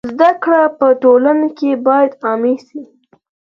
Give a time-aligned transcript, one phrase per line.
[0.15, 2.81] زده کړه په ټولنه کي بايد عامه سي.